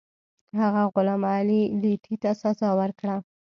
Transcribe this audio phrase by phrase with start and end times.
[0.59, 3.15] هغه غلام علي لیتي ته سزا ورکړه.